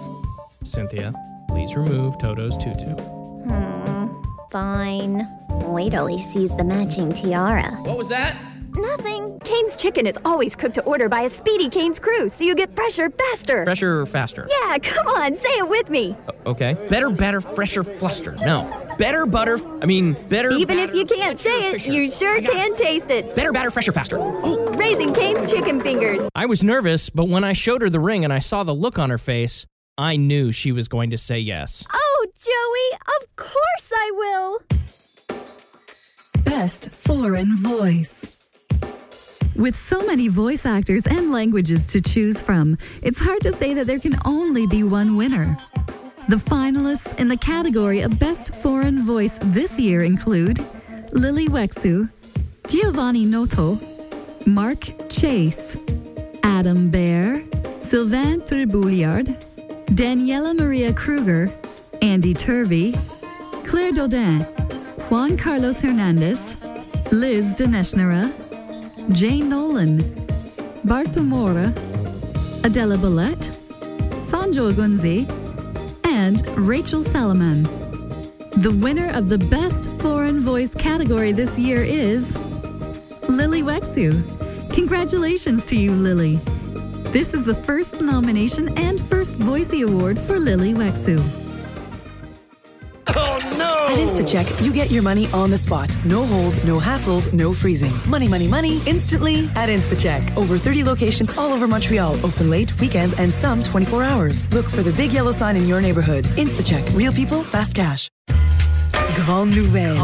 Cynthia, 0.64 1.14
please 1.50 1.76
remove 1.76 2.18
Toto's 2.18 2.58
tutu. 2.58 2.86
Hmm, 2.96 4.08
fine. 4.50 5.28
Wait 5.66 5.92
till 5.92 6.08
he 6.08 6.20
sees 6.22 6.56
the 6.56 6.64
matching 6.64 7.12
tiara. 7.12 7.72
What 7.84 7.98
was 7.98 8.08
that? 8.10 8.36
Nothing. 8.77 9.39
Cane's 9.39 9.77
chicken 9.77 10.05
is 10.05 10.17
always 10.25 10.55
cooked 10.55 10.75
to 10.75 10.84
order 10.84 11.08
by 11.10 11.22
a 11.22 11.29
speedy 11.29 11.70
Cane's 11.70 12.00
crew, 12.00 12.29
so 12.29 12.44
you 12.44 12.55
get 12.55 12.75
fresher 12.75 13.10
faster. 13.10 13.63
Fresher 13.63 14.05
faster? 14.05 14.48
Yeah, 14.50 14.77
come 14.79 15.08
on, 15.08 15.38
say 15.38 15.50
it 15.58 15.67
with 15.70 15.89
me. 15.89 16.15
Okay. 16.46 16.74
Better, 16.89 17.10
better, 17.10 17.41
fresher, 17.41 17.84
fluster. 17.84 18.34
No. 18.34 18.82
Better, 18.98 19.25
butter. 19.25 19.60
I 19.82 19.86
mean, 19.86 20.13
better. 20.29 20.51
Even 20.51 20.77
batter, 20.77 20.91
if 20.91 20.96
you 20.98 21.05
can't 21.05 21.39
say 21.39 21.70
it, 21.70 21.72
fisher. 21.74 21.91
you 21.91 22.10
sure 22.12 22.41
can 22.41 22.75
taste 22.75 23.10
it. 23.10 23.36
Better, 23.36 23.51
batter, 23.51 23.72
fresher, 23.72 23.91
faster. 23.91 24.17
Oh, 24.20 24.65
Raising 24.74 25.13
Cane's 25.13 25.50
chicken 25.51 25.79
fingers. 25.82 26.27
I 26.36 26.46
was 26.46 26.63
nervous, 26.63 27.10
but 27.10 27.27
when 27.27 27.44
I 27.44 27.53
showed 27.53 27.82
her 27.82 27.89
the 27.89 28.00
ring 28.00 28.24
and 28.24 28.32
I 28.34 28.39
saw 28.39 28.63
the 28.63 28.75
look 28.75 29.00
on 29.00 29.10
her 29.10 29.17
face, 29.17 29.65
I 29.98 30.17
knew 30.17 30.51
she 30.51 30.72
was 30.72 30.88
going 30.88 31.12
to 31.12 31.17
say 31.17 31.39
yes. 31.39 31.86
Oh, 31.94 32.25
Joey, 32.44 33.00
of 33.22 33.36
course 33.36 33.91
I 33.94 34.12
will. 34.13 34.60
Best 36.44 36.89
Foreign 36.89 37.55
Voice. 37.58 38.25
With 39.56 39.76
so 39.76 40.06
many 40.06 40.28
voice 40.28 40.66
actors 40.66 41.04
and 41.08 41.32
languages 41.32 41.86
to 41.88 42.02
choose 42.02 42.42
from, 42.42 42.78
it's 43.02 43.18
hard 43.18 43.42
to 43.44 43.54
say 43.54 43.74
that 43.74 43.88
there 43.88 44.00
can 44.00 44.16
only 44.26 44.68
be 44.68 44.84
one 44.84 45.16
winner. 45.16 45.58
The 46.28 46.36
finalists 46.36 47.18
in 47.18 47.30
the 47.30 47.38
category 47.38 48.02
of 48.02 48.20
Best 48.20 48.54
Foreign 48.56 49.06
Voice 49.06 49.32
this 49.42 49.80
year 49.80 50.04
include 50.04 50.60
Lily 51.14 51.48
Wexu, 51.48 52.12
Giovanni 52.68 53.24
Noto, 53.24 53.80
Mark 54.46 54.84
Chase, 55.10 55.78
Adam 56.44 56.90
Bear, 56.90 57.42
Sylvain 57.80 58.42
Tribouliard, 58.42 59.28
Daniela 59.88 60.54
Maria 60.54 60.92
Kruger, 60.92 61.50
Andy 62.02 62.34
Turvey, 62.34 62.94
Claire 63.66 63.94
Dodin, 63.94 64.42
Juan 65.10 65.38
Carlos 65.38 65.80
Hernandez, 65.80 66.40
Liz 67.12 67.46
Dineshnara, 67.56 68.34
Jane 69.12 69.50
Nolan, 69.50 70.00
Bartomora, 70.84 71.70
Adela 72.64 72.98
Ballet, 72.98 73.36
Sanjo 74.28 74.72
Gunzi, 74.72 75.30
and 76.06 76.48
Rachel 76.58 77.04
Salaman. 77.04 77.64
The 78.58 78.76
winner 78.82 79.12
of 79.14 79.30
the 79.30 79.38
Best 79.38 79.90
Foreign 80.02 80.40
Voice 80.40 80.74
category 80.74 81.32
this 81.32 81.58
year 81.58 81.84
is 81.84 82.26
Lily 83.30 83.62
Wexu. 83.62 84.24
Congratulations 84.74 85.64
to 85.66 85.76
you, 85.76 85.92
Lily. 85.92 86.38
This 87.12 87.34
is 87.34 87.46
the 87.46 87.56
first 87.56 88.02
nomination 88.02 88.76
and 88.78 89.00
first 89.00 89.36
Voicey 89.36 89.88
Award 89.88 90.20
for 90.20 90.40
Lily 90.40 90.74
Wexu. 90.74 91.45
At 93.96 94.02
InstaCheck, 94.02 94.62
you 94.62 94.74
get 94.74 94.92
your 94.92 95.04
money 95.04 95.28
on 95.32 95.50
the 95.50 95.58
spot. 95.58 95.90
No 96.04 96.25
holds, 96.25 96.62
no 96.66 96.82
hassles, 96.82 97.32
no 97.32 97.54
freezing. 97.54 97.94
Money, 98.10 98.28
money, 98.28 98.46
money, 98.46 98.82
instantly 98.86 99.48
at 99.56 99.70
InstaCheck. 99.70 100.36
Over 100.36 100.58
30 100.58 100.84
locations 100.84 101.38
all 101.38 101.54
over 101.54 101.66
Montreal. 101.66 102.14
Open 102.25 102.50
late, 102.50 102.78
weekends, 102.82 103.18
and 103.18 103.34
some 103.36 103.64
24 103.64 104.04
hours. 104.04 104.52
Look 104.52 104.66
for 104.66 104.84
the 104.84 104.92
big 104.92 105.14
yellow 105.14 105.32
sign 105.32 105.56
in 105.56 105.66
your 105.66 105.80
neighborhood. 105.80 106.25
InstaCheck. 106.36 106.94
Real 106.94 107.14
people, 107.14 107.42
fast 107.42 107.74
cash. 107.74 108.10
Grande 109.16 109.56
nouvelle. 109.56 109.96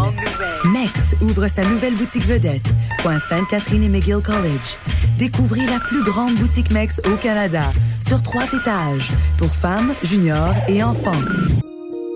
Mexx 0.71 1.15
ouvre 1.21 1.49
sa 1.49 1.65
nouvelle 1.65 1.95
boutique 1.95 2.25
vedette, 2.25 2.69
coin 3.01 3.19
Sainte-Catherine 3.27 3.83
et 3.83 3.89
McGill 3.89 4.21
College. 4.21 4.77
Découvrez 5.17 5.65
la 5.65 5.79
plus 5.79 6.03
grande 6.05 6.35
boutique 6.35 6.71
Mexx 6.71 7.01
au 7.05 7.17
Canada, 7.17 7.73
sur 8.07 8.23
trois 8.23 8.45
étages, 8.45 9.09
pour 9.37 9.49
femmes, 9.49 9.93
juniors 10.01 10.55
et 10.69 10.81
enfants. 10.81 11.19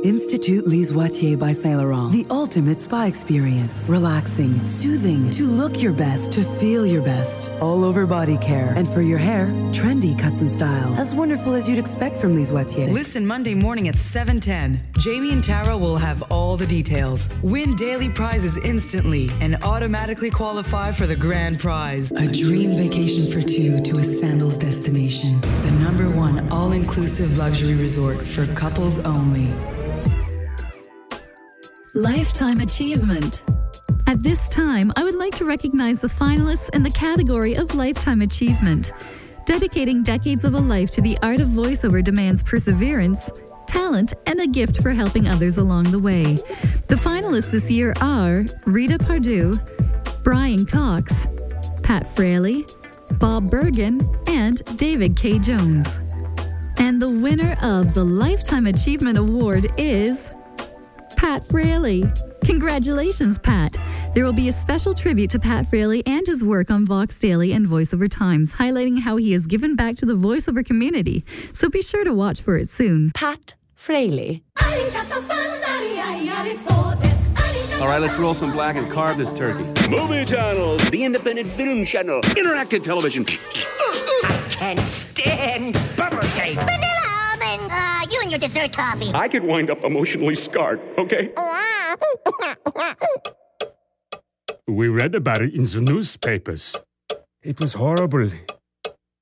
Institute 0.06 0.68
Lise 0.68 0.94
Wattier 0.94 1.36
by 1.36 1.52
Saint 1.52 1.80
Laurent. 1.80 2.12
The 2.12 2.28
ultimate 2.30 2.80
spa 2.80 3.06
experience. 3.06 3.90
Relaxing, 3.90 4.64
soothing, 4.64 5.32
to 5.32 5.48
look 5.48 5.82
your 5.82 5.94
best, 5.94 6.32
to 6.34 6.44
feel 6.60 6.86
your 6.86 7.02
best. 7.02 7.50
All 7.60 7.84
over 7.84 8.06
body 8.06 8.38
care. 8.38 8.72
And 8.76 8.88
for 8.88 9.02
your 9.02 9.18
hair, 9.18 9.48
trendy 9.74 10.18
cuts 10.18 10.42
and 10.42 10.52
styles. 10.52 11.00
As 11.00 11.16
wonderful 11.16 11.56
as 11.56 11.68
you'd 11.68 11.80
expect 11.80 12.18
from 12.20 12.36
Lise 12.36 12.52
Wattier. 12.52 12.94
Listen 12.94 13.26
Monday 13.26 13.56
morning 13.56 13.88
at 13.88 13.96
7:10. 13.96 14.80
Jamie 15.00 15.32
and 15.32 15.44
Tara 15.44 15.76
will 15.76 15.98
have 15.98 16.22
all 16.30 16.56
the 16.56 16.68
details. 16.68 17.28
Win 17.42 17.76
daily 17.76 18.10
prizes 18.10 18.58
instantly 18.58 19.32
and 19.42 19.58
automatically 19.64 20.30
qualify 20.30 20.92
for 20.92 21.08
the 21.08 21.16
grand 21.16 21.60
prize. 21.60 22.12
A 22.12 22.28
dream 22.28 22.76
vacation 22.76 23.32
for 23.32 23.42
two 23.42 23.80
to 23.80 23.98
a 23.98 24.04
sandals 24.04 24.56
destination. 24.56 25.42
The 25.64 25.72
number 25.72 26.12
one 26.12 26.48
all-inclusive 26.52 27.40
luxury 27.40 27.74
resort 27.74 28.22
for 28.28 28.46
couples 28.54 29.04
only. 29.04 29.50
Lifetime 31.96 32.60
Achievement. 32.60 33.46
At 34.06 34.22
this 34.22 34.50
time, 34.50 34.92
I 34.98 35.04
would 35.06 35.16
like 35.16 35.34
to 35.36 35.46
recognize 35.46 36.02
the 36.02 36.10
finalists 36.10 36.68
in 36.76 36.84
the 36.84 36.92
category 36.92 37.56
of 37.56 37.74
Lifetime 37.74 38.20
Achievement. 38.20 38.92
Dedicating 39.46 40.04
decades 40.04 40.44
of 40.44 40.56
a 40.56 40.60
life 40.60 40.92
to 40.92 41.02
the 41.02 41.18
art 41.24 41.40
of 41.40 41.48
voiceover 41.48 42.04
demands 42.04 42.44
perseverance, 42.44 43.30
talent, 43.66 44.12
and 44.26 44.42
a 44.42 44.48
gift 44.48 44.82
for 44.82 44.90
helping 44.90 45.30
others 45.30 45.58
along 45.58 45.90
the 45.90 46.00
way. 46.00 46.36
The 46.90 46.96
finalists 46.96 47.52
this 47.52 47.72
year 47.72 47.94
are 48.02 48.44
Rita 48.66 49.00
Pardue, 49.00 49.58
Brian 50.22 50.66
Cox, 50.66 51.14
Pat 51.82 52.06
Fraley, 52.06 52.66
Bob 53.20 53.50
Bergen, 53.50 54.06
and 54.28 54.62
David 54.76 55.16
K. 55.16 55.40
Jones. 55.40 55.88
And 56.78 57.02
the 57.02 57.10
winner 57.10 57.56
of 57.64 57.94
the 57.94 58.04
Lifetime 58.04 58.68
Achievement 58.68 59.18
Award 59.18 59.68
is 59.78 60.18
Pat 61.18 61.46
Fraley. 61.46 62.04
Congratulations, 62.44 63.40
Pat. 63.40 63.76
There 64.14 64.24
will 64.24 64.34
be 64.34 64.50
a 64.50 64.52
special 64.52 64.94
tribute 64.94 65.30
to 65.32 65.40
Pat 65.40 65.66
Fraley 65.68 66.04
and 66.06 66.26
his 66.26 66.44
work 66.44 66.70
on 66.70 66.86
Vox 66.86 67.18
Daily 67.18 67.52
and 67.54 67.68
VoiceOver 67.68 68.10
Times, 68.10 68.54
highlighting 68.54 69.00
how 69.00 69.18
he 69.18 69.32
has 69.34 69.46
given 69.46 69.76
back 69.76 69.96
to 69.96 70.06
the 70.06 70.14
voiceover 70.14 70.66
community. 70.66 71.26
So 71.54 71.70
be 71.70 71.82
sure 71.82 72.04
to 72.04 72.14
watch 72.14 72.42
for 72.42 72.58
it 72.58 72.70
soon. 72.70 73.12
Pat 73.16 73.56
Fraley. 73.76 74.44
All 77.82 77.88
right, 77.92 78.00
let's 78.02 78.18
roll 78.18 78.34
some 78.34 78.52
black 78.52 78.78
and 78.78 78.90
carve 78.92 79.18
this 79.18 79.32
turkey. 79.38 79.64
Movie 79.90 80.26
channel, 80.26 80.78
the 80.78 81.04
independent 81.04 81.52
film 81.52 81.86
channel, 81.86 82.22
interactive 82.22 82.84
television. 82.84 83.26
I 83.28 84.48
can't 84.50 84.80
stand 84.80 85.76
your 88.36 88.50
dessert 88.50 88.74
coffee. 88.74 89.12
I 89.14 89.28
could 89.28 89.44
wind 89.44 89.70
up 89.70 89.84
emotionally 89.84 90.36
scarred, 90.36 90.82
okay? 90.98 91.32
We 94.68 94.88
read 94.90 95.16
about 95.16 95.42
it 95.42 95.54
in 95.54 95.64
the 95.64 95.82
newspapers. 95.82 96.76
It 97.44 97.60
was 97.60 97.74
horrible. 97.76 98.30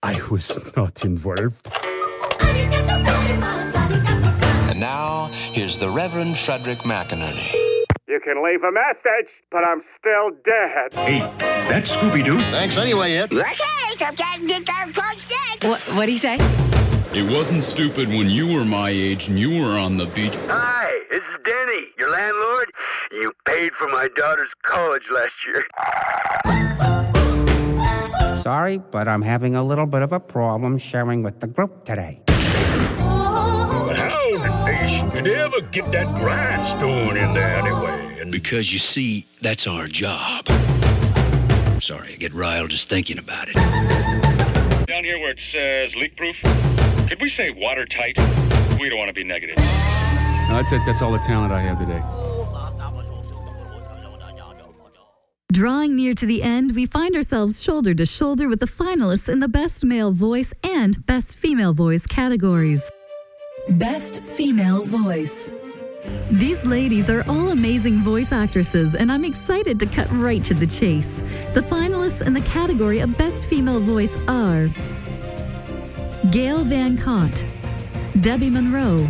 I 0.01 0.19
was 0.31 0.75
not 0.75 1.05
involved. 1.05 1.67
And 4.69 4.79
now, 4.79 5.29
here's 5.53 5.77
the 5.79 5.91
Reverend 5.91 6.37
Frederick 6.45 6.79
McInerney. 6.79 7.51
You 8.07 8.19
can 8.23 8.43
leave 8.43 8.63
a 8.63 8.71
message, 8.71 9.29
but 9.51 9.63
I'm 9.63 9.81
still 9.99 10.31
dead. 10.43 10.93
Hey, 10.93 11.19
is 11.61 11.67
that 11.67 11.83
Scooby 11.83 12.23
Doo? 12.25 12.39
Thanks 12.51 12.77
anyway, 12.77 13.13
Ed. 13.13 13.33
Okay, 13.33 13.53
sometimes 13.97 14.47
get 14.47 14.65
down 14.65 14.93
close 14.93 15.21
sick. 15.21 15.63
What, 15.63 15.81
what'd 15.95 16.09
he 16.09 16.17
say? 16.19 16.37
It 17.15 17.31
wasn't 17.31 17.61
stupid 17.61 18.07
when 18.09 18.27
you 18.27 18.51
were 18.51 18.65
my 18.65 18.89
age 18.89 19.27
and 19.27 19.37
you 19.37 19.61
were 19.63 19.77
on 19.77 19.97
the 19.97 20.07
beach. 20.07 20.33
Hi, 20.47 20.99
this 21.11 21.23
is 21.23 21.37
Denny, 21.45 21.85
your 21.99 22.09
landlord. 22.09 22.71
You 23.11 23.31
paid 23.45 23.71
for 23.73 23.87
my 23.87 24.07
daughter's 24.15 24.51
college 24.63 25.07
last 25.11 25.35
year. 25.45 25.63
Sorry, 28.41 28.77
but 28.77 29.07
I'm 29.07 29.21
having 29.21 29.53
a 29.53 29.63
little 29.63 29.85
bit 29.85 30.01
of 30.01 30.11
a 30.11 30.19
problem 30.19 30.79
sharing 30.79 31.21
with 31.21 31.39
the 31.39 31.45
group 31.45 31.85
today. 31.85 32.19
But 32.25 32.35
how 33.95 34.27
in 34.33 34.41
the 34.41 34.65
nation 34.65 35.09
did 35.11 35.25
they 35.25 35.35
ever 35.35 35.61
get 35.61 35.91
that 35.91 36.15
grindstone 36.15 37.15
in 37.15 37.35
there 37.35 37.55
anyway? 37.57 38.17
And 38.21 38.31
Because 38.31 38.73
you 38.73 38.79
see, 38.79 39.27
that's 39.39 39.67
our 39.67 39.85
job. 39.87 40.47
Sorry, 41.79 42.13
I 42.13 42.15
get 42.17 42.33
riled 42.33 42.71
just 42.71 42.89
thinking 42.89 43.19
about 43.19 43.49
it. 43.49 43.55
Down 44.87 45.03
here 45.03 45.19
where 45.19 45.29
it 45.31 45.39
says 45.39 45.95
leak 45.95 46.17
proof, 46.17 46.41
could 47.07 47.21
we 47.21 47.29
say 47.29 47.51
watertight? 47.51 48.17
We 48.79 48.89
don't 48.89 48.97
want 48.97 49.09
to 49.09 49.13
be 49.13 49.23
negative. 49.23 49.57
No, 49.57 50.55
that's 50.55 50.71
it. 50.71 50.81
That's 50.85 51.01
all 51.01 51.11
the 51.11 51.19
talent 51.19 51.53
I 51.53 51.61
have 51.61 51.79
today. 51.79 52.01
Drawing 55.51 55.95
near 55.95 56.15
to 56.15 56.25
the 56.25 56.41
end, 56.41 56.71
we 56.71 56.87
find 56.87 57.15
ourselves 57.15 57.61
shoulder 57.61 57.93
to 57.93 58.07
shoulder 58.07 58.49
with 58.49 58.59
the 58.59 58.65
finalists 58.65 59.29
in 59.29 59.39
the 59.39 59.47
Best 59.47 59.85
Male 59.85 60.11
Voice 60.11 60.51
and 60.63 61.05
Best 61.05 61.35
Female 61.35 61.73
Voice 61.73 62.07
categories. 62.07 62.81
Best 63.69 64.23
Female 64.23 64.83
Voice. 64.83 65.51
These 66.31 66.63
ladies 66.65 67.09
are 67.09 67.23
all 67.29 67.49
amazing 67.49 68.01
voice 68.01 68.31
actresses, 68.31 68.95
and 68.95 69.11
I'm 69.11 69.23
excited 69.23 69.79
to 69.79 69.85
cut 69.85 70.11
right 70.11 70.43
to 70.45 70.55
the 70.55 70.65
chase. 70.65 71.21
The 71.53 71.61
finalists 71.61 72.25
in 72.25 72.33
the 72.33 72.41
category 72.41 72.99
of 72.99 73.15
Best 73.15 73.45
Female 73.45 73.79
Voice 73.79 74.11
are 74.27 74.69
Gail 76.33 76.63
Van 76.63 76.97
Cott, 76.97 77.43
Debbie 78.21 78.49
Monroe, 78.49 79.07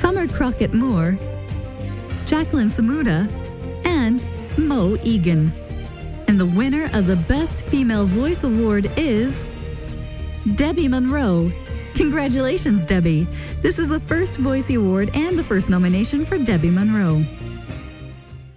Summer 0.00 0.26
Crockett 0.26 0.74
Moore, 0.74 1.16
Jacqueline 2.26 2.68
Samuda, 2.68 3.30
and 3.84 4.24
Mo 4.58 4.96
Egan. 5.04 5.52
And 6.26 6.40
the 6.40 6.46
winner 6.46 6.90
of 6.92 7.06
the 7.06 7.14
Best 7.14 7.62
Female 7.62 8.04
Voice 8.04 8.42
Award 8.42 8.90
is 8.96 9.44
Debbie 10.56 10.88
Monroe. 10.88 11.52
Congratulations, 11.94 12.84
Debbie. 12.84 13.28
This 13.62 13.78
is 13.78 13.88
the 13.88 14.00
first 14.00 14.32
Voicey 14.32 14.76
Award 14.76 15.10
and 15.14 15.38
the 15.38 15.44
first 15.44 15.70
nomination 15.70 16.26
for 16.26 16.36
Debbie 16.36 16.70
Monroe. 16.70 17.24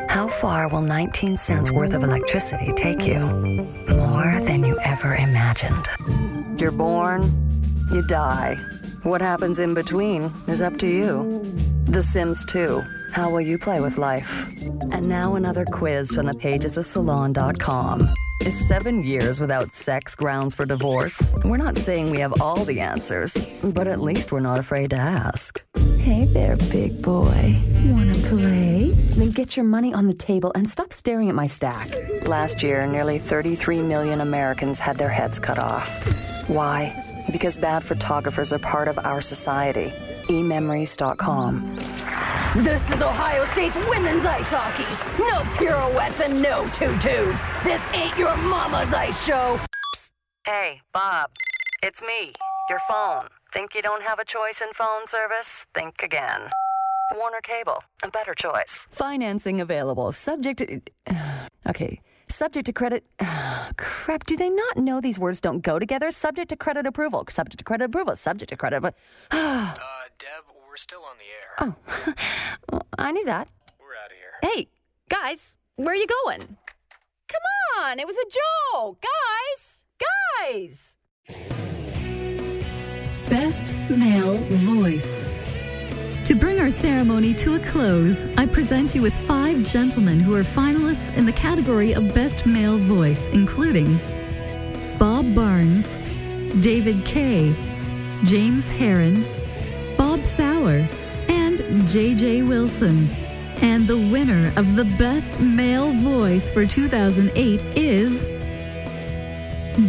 How 0.10 0.30
far 0.30 0.68
will 0.68 0.82
19 0.82 1.38
cents 1.38 1.72
worth 1.72 1.94
of 1.94 2.04
electricity 2.04 2.72
take 2.72 3.06
you? 3.06 3.20
More 3.20 4.42
than 4.42 4.64
you 4.64 4.80
ever 4.84 5.14
imagined. 5.14 5.88
You're 6.60 6.72
born, 6.72 7.53
you 7.92 8.02
die. 8.08 8.56
What 9.04 9.22
happens 9.22 9.60
in 9.60 9.74
between 9.74 10.32
is 10.48 10.62
up 10.62 10.78
to 10.78 10.88
you. 10.88 11.42
The 11.86 12.02
Sims 12.02 12.46
2. 12.46 12.82
How 13.12 13.30
will 13.30 13.42
you 13.42 13.58
play 13.58 13.80
with 13.80 13.98
life? 13.98 14.50
And 14.92 15.08
now 15.08 15.36
another 15.36 15.66
quiz 15.66 16.12
from 16.12 16.26
the 16.26 16.34
pages 16.34 16.78
of 16.78 16.86
Salon.com. 16.86 18.10
Is 18.42 18.68
seven 18.68 19.04
years 19.04 19.40
without 19.40 19.74
sex 19.74 20.16
grounds 20.16 20.54
for 20.54 20.66
divorce? 20.66 21.34
We're 21.46 21.58
not 21.58 21.78
saying 21.78 22.10
we 22.10 22.20
have 22.20 22.42
all 22.42 22.66
the 22.66 22.80
answers, 22.80 23.46
but 23.64 23.88
at 23.88 24.02
least 24.02 24.32
we're 24.32 24.40
not 24.40 24.58
afraid 24.60 24.90
to 24.90 24.98
ask. 24.98 25.64
Hey 26.00 26.26
there, 26.26 26.58
big 26.72 27.02
boy. 27.02 27.62
Wanna 27.86 28.14
play? 28.28 28.92
Then 28.92 29.30
get 29.30 29.56
your 29.56 29.66
money 29.66 29.94
on 29.94 30.08
the 30.08 30.14
table 30.14 30.52
and 30.56 30.70
stop 30.70 30.92
staring 30.92 31.30
at 31.30 31.36
my 31.36 31.48
stack. 31.48 31.88
Last 32.28 32.64
year, 32.64 32.86
nearly 32.88 33.20
33 33.20 33.82
million 33.82 34.20
Americans 34.20 34.80
had 34.80 34.98
their 34.98 35.10
heads 35.10 35.40
cut 35.40 35.60
off. 35.60 36.50
Why? 36.50 36.94
Because 37.34 37.58
bad 37.58 37.84
photographers 37.84 38.54
are 38.54 38.60
part 38.60 38.88
of 38.88 38.98
our 39.00 39.20
society. 39.20 39.92
eMemories.com. 40.28 41.76
This 42.64 42.88
is 42.92 43.02
Ohio 43.02 43.44
State's 43.46 43.76
women's 43.90 44.24
ice 44.26 44.48
hockey. 44.50 44.86
No 45.20 45.42
pirouettes 45.58 46.22
and 46.22 46.42
no 46.42 46.66
tutus. 46.70 47.42
This 47.64 47.84
ain't 47.94 48.16
your 48.18 48.38
mama's 48.38 48.94
ice 48.94 49.26
show. 49.26 49.60
Hey, 50.46 50.82
Bob. 50.94 51.32
It's 51.82 52.02
me, 52.04 52.34
your 52.70 52.80
phone. 52.88 53.28
Think 53.52 53.74
you 53.74 53.82
don't 53.82 54.04
have 54.04 54.20
a 54.20 54.26
choice 54.26 54.62
in 54.62 54.72
phone 54.74 55.08
service? 55.08 55.66
Think 55.74 56.04
again. 56.04 56.52
Warner 57.16 57.42
Cable, 57.42 57.84
a 58.04 58.10
better 58.10 58.36
choice. 58.36 58.88
Financing 58.92 59.60
available, 59.60 60.12
subject 60.12 60.60
to. 60.60 60.82
Okay, 61.68 62.02
subject 62.28 62.66
to 62.66 62.74
credit. 62.74 63.04
Crap, 63.78 64.26
do 64.26 64.36
they 64.36 64.50
not 64.50 64.78
know 64.78 65.02
these 65.02 65.20
words 65.20 65.40
don't 65.40 65.62
go 65.62 65.80
together? 65.80 66.12
Subject 66.12 66.50
to 66.50 66.56
credit 66.56 66.86
approval, 66.86 67.26
subject 67.30 67.60
to 67.60 67.64
credit 67.64 67.86
approval, 67.86 68.16
subject 68.16 68.50
to 68.50 68.58
credit. 68.58 68.84
uh, 69.32 69.74
Deb, 70.18 70.44
we're 70.68 70.78
still 70.78 71.04
on 71.04 71.16
the 71.18 71.26
air. 71.32 71.76
Oh, 72.08 72.14
well, 72.72 72.88
I 72.98 73.12
knew 73.12 73.26
that. 73.26 73.48
We're 73.80 73.96
out 73.96 74.12
of 74.12 74.18
here. 74.18 74.54
Hey, 74.54 74.68
guys, 75.10 75.56
where 75.76 75.94
are 75.94 75.96
you 75.96 76.08
going? 76.26 76.58
Come 77.28 77.84
on, 77.84 78.00
it 78.00 78.08
was 78.08 78.18
a 78.18 78.26
joke, 78.76 79.02
guys, 79.02 79.86
guys. 80.48 80.98
Best 83.30 83.74
Male 83.90 84.38
Voice. 84.38 85.33
Our 86.64 86.70
ceremony 86.70 87.34
to 87.34 87.56
a 87.56 87.60
close, 87.60 88.16
I 88.38 88.46
present 88.46 88.96
you 88.96 89.02
with 89.02 89.14
five 89.28 89.70
gentlemen 89.70 90.22
who 90.22 90.34
are 90.34 90.44
finalists 90.44 91.14
in 91.18 91.26
the 91.26 91.34
category 91.34 91.94
of 91.94 92.14
Best 92.14 92.46
Male 92.46 92.78
Voice, 92.78 93.28
including 93.28 94.00
Bob 94.98 95.36
Barnes, 95.36 95.86
David 96.64 97.04
Kay, 97.04 97.54
James 98.24 98.64
Heron, 98.64 99.26
Bob 99.98 100.24
Sauer, 100.24 100.88
and 101.28 101.60
JJ 101.92 102.48
Wilson. 102.48 103.10
And 103.62 103.86
the 103.86 103.98
winner 103.98 104.54
of 104.56 104.78
the 104.78 104.86
Best 104.98 105.42
Male 105.42 105.92
Voice 105.92 106.50
for 106.50 106.66
2008 106.66 107.66
is 107.76 108.24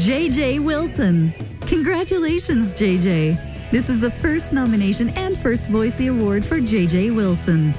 JJ 0.03 0.59
Wilson. 0.59 1.33
Congratulations, 1.69 2.75
JJ. 2.75 3.54
This 3.71 3.89
is 3.89 4.01
the 4.01 4.11
first 4.11 4.53
nomination 4.53 5.09
and 5.11 5.37
first 5.37 5.63
Voicey 5.69 6.11
Award 6.11 6.45
for 6.45 6.61
JJ 6.61 7.15
Wilson. 7.15 7.75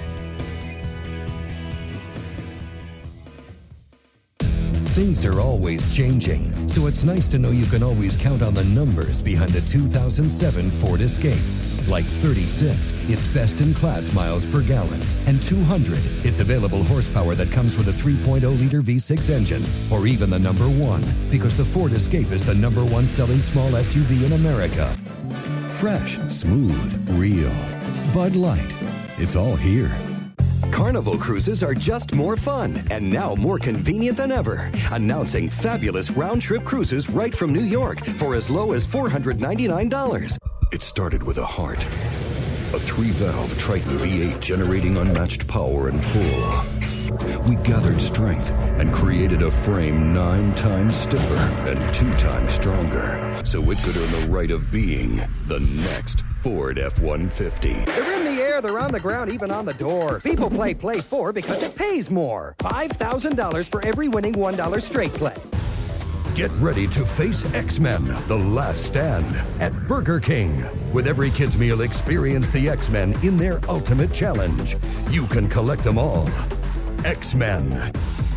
Things 4.95 5.26
are 5.26 5.39
always 5.39 5.95
changing, 5.95 6.69
so 6.69 6.88
it's 6.88 7.04
nice 7.04 7.28
to 7.28 7.38
know 7.38 7.52
you 7.52 7.65
can 7.65 7.84
always 7.84 8.15
count 8.15 8.41
on 8.41 8.54
the 8.54 8.63
numbers 8.65 9.21
behind 9.21 9.52
the 9.52 9.62
2007 9.69 10.71
Ford 10.71 11.02
Escape. 11.02 11.89
Like 11.89 12.06
36, 12.06 13.10
it's 13.10 13.28
best 13.34 13.62
in 13.62 13.74
class 13.74 14.12
miles 14.13 14.45
per 14.45 14.62
gallon, 14.62 15.02
and 15.28 15.43
200, 15.43 16.00
it's 16.26 16.39
available 16.39 16.84
horsepower 16.84 17.36
that 17.36 17.52
comes 17.52 17.78
with 17.78 17.89
a 17.89 17.91
3.0 17.91 18.41
liter 18.60 18.82
V6 18.82 19.30
engine, 19.30 19.63
or 19.93 20.08
even 20.08 20.30
the 20.30 20.39
number 20.39 20.65
one, 20.65 21.04
because 21.30 21.56
the 21.58 21.65
Ford 21.65 21.91
Escape 21.91 22.32
is 22.32 22.45
the 22.45 22.56
number 22.56 22.84
one 22.84 23.04
selling 23.04 23.39
small 23.39 23.71
SUV 23.71 24.26
in 24.26 24.34
America. 24.34 24.98
Fresh, 25.80 26.18
smooth, 26.30 27.10
real. 27.12 27.52
Bud 28.14 28.38
Light. 28.38 28.74
It's 29.18 29.36
all 29.36 29.58
here. 29.58 29.92
Carnival 30.72 31.18
cruises 31.18 31.62
are 31.64 31.74
just 31.74 32.16
more 32.16 32.38
fun 32.38 32.82
and 32.92 33.12
now 33.12 33.36
more 33.36 33.60
convenient 33.60 34.16
than 34.16 34.32
ever. 34.32 34.72
Announcing 34.94 35.50
fabulous 35.50 36.12
round 36.12 36.42
trip 36.42 36.64
cruises 36.64 37.10
right 37.10 37.36
from 37.36 37.52
New 37.52 37.64
York 37.64 38.04
for 38.06 38.36
as 38.36 38.50
low 38.50 38.72
as 38.72 38.88
$499. 38.88 40.38
It 40.72 40.82
started 40.82 41.22
with 41.22 41.40
a 41.40 41.46
heart. 41.46 41.84
A 42.74 42.80
three 42.80 43.12
valve 43.12 43.58
Triton 43.58 43.98
V8 43.98 44.40
generating 44.40 44.96
unmatched 44.96 45.46
power 45.46 45.90
and 45.90 46.02
pull. 46.02 46.85
We 47.48 47.56
gathered 47.56 48.02
strength 48.02 48.50
and 48.50 48.91
created 48.94 49.41
a 49.41 49.52
frame 49.52 50.13
nine 50.13 50.54
times 50.56 50.96
stiffer 50.96 51.70
and 51.70 51.94
two 51.94 52.10
times 52.15 52.52
stronger, 52.52 53.41
so 53.46 53.62
it 53.72 53.78
could 53.80 53.96
earn 53.96 54.12
the 54.12 54.28
right 54.32 54.52
of 54.52 54.72
being 54.72 55.18
the 55.48 55.60
next 55.60 56.24
Ford 56.41 56.80
F-150. 56.80 57.86
They're 57.86 58.13
in 58.13 58.24
the 58.24 58.41
air, 58.41 58.62
they're 58.62 58.80
on 58.80 58.91
the 58.91 59.00
ground, 59.00 59.32
even 59.32 59.52
on 59.52 59.65
the 59.65 59.74
door. 59.74 60.20
People 60.20 60.50
play 60.50 60.74
Play 60.74 61.00
4 61.00 61.34
because 61.34 61.63
it 61.63 61.76
pays 61.76 62.10
more. 62.10 62.56
$5,000 62.60 63.70
for 63.70 63.86
every 63.86 64.08
winning 64.08 64.34
$1 64.34 64.82
straight 64.82 65.13
play. 65.13 65.36
Get 66.36 66.52
ready 66.54 66.86
to 66.88 67.06
face 67.06 67.46
X-Men, 67.54 68.04
The 68.28 68.38
Last 68.38 68.84
Stand 68.84 69.26
at 69.62 69.74
Burger 69.88 70.20
King. 70.20 70.65
With 70.91 71.08
every 71.08 71.32
kid's 71.32 71.58
meal, 71.58 71.82
experience 71.82 72.50
the 72.50 72.68
X-Men 72.68 73.13
in 73.24 73.38
their 73.38 73.60
ultimate 73.70 74.12
challenge. 74.12 74.76
You 75.10 75.28
can 75.28 75.48
collect 75.48 75.84
them 75.84 75.98
all. 75.98 76.28
X-Men. 77.06 77.91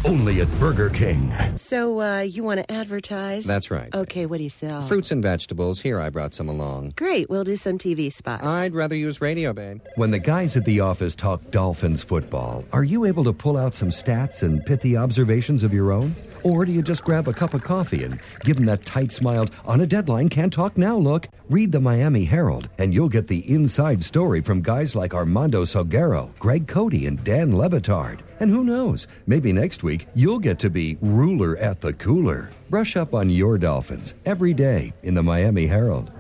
Only 0.05 0.43
at 0.43 0.61
Burger 0.61 0.91
King. 0.91 1.33
So, 1.57 2.01
uh, 2.01 2.21
you 2.21 2.45
want 2.45 2.61
to 2.61 2.71
advertise? 2.71 3.45
That's 3.47 3.71
right. 3.71 3.93
Okay, 3.95 4.27
what 4.27 4.37
do 4.37 4.45
you 4.45 4.51
sell? 4.51 4.83
Fruits 4.83 5.11
and 5.11 5.23
vegetables. 5.23 5.81
Here, 5.81 5.99
I 5.99 6.11
brought 6.11 6.35
some 6.35 6.49
along. 6.49 6.93
Great, 6.95 7.29
we'll 7.31 7.45
do 7.45 7.57
some 7.57 7.79
TV 7.79 8.13
spots. 8.13 8.45
I'd 8.45 8.75
rather 8.75 8.95
use 8.95 9.21
radio, 9.21 9.53
babe. 9.53 9.81
When 9.97 10.11
the 10.11 10.19
guys 10.19 10.55
at 10.57 10.67
the 10.67 10.81
office 10.81 11.17
talk 11.17 11.51
Dolphins 11.51 12.03
football, 12.03 12.65
are 12.73 12.85
you 12.85 13.07
able 13.07 13.25
to 13.25 13.33
pull 13.33 13.57
out 13.57 13.75
some 13.75 13.89
stats 13.89 14.43
and 14.43 14.65
pithy 14.65 14.97
observations 14.97 15.63
of 15.63 15.73
your 15.73 15.91
own? 15.91 16.15
Or 16.43 16.65
do 16.65 16.73
you 16.73 16.83
just 16.83 17.05
grab 17.05 17.29
a 17.29 17.33
cup 17.33 17.55
of 17.55 17.63
coffee 17.63 18.05
and 18.05 18.19
give 18.45 18.57
them 18.57 18.67
that 18.67 18.85
tight 18.85 19.13
smiled, 19.13 19.51
on 19.65 19.81
a 19.81 19.87
deadline, 19.87 20.29
can't 20.29 20.53
talk 20.53 20.77
now 20.77 20.97
look? 20.97 21.29
Read 21.49 21.73
the 21.73 21.81
Miami 21.81 22.25
Herald, 22.25 22.69
and 22.79 22.93
you'll 22.93 23.09
get 23.09 23.27
the 23.27 23.51
inside 23.53 24.03
story 24.03 24.41
from 24.41 24.61
guys 24.63 24.95
like 24.95 25.15
Armando 25.15 25.65
Salguero, 25.65 26.31
Greg 26.39 26.69
Cody, 26.69 27.07
and 27.07 27.23
Dan 27.25 27.57
Le 27.57 27.69
Batard. 27.69 28.21
And 28.41 28.51
who 28.51 28.65
knows, 28.65 29.07
maybe 29.27 29.53
next 29.53 29.83
week 29.83 30.07
you'll 30.15 30.39
get 30.39 30.59
to 30.61 30.71
be 30.71 30.99
ruler 31.01 31.57
at 31.57 31.81
the 31.81 31.93
cooler. 31.95 32.51
Brush 32.71 32.97
up 32.97 33.15
on 33.15 33.31
your 33.31 33.59
Dolphins 33.59 34.15
every 34.27 34.55
day 34.55 34.93
in 35.03 35.15
the 35.15 35.23
Miami 35.23 35.67
Herald. 35.67 36.13